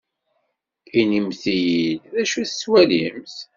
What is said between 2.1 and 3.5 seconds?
d acu i tettwalimt.